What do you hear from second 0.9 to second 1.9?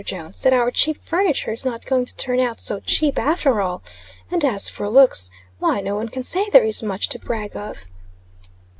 furniture is not